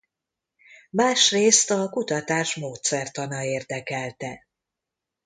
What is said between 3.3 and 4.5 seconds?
érdekelte.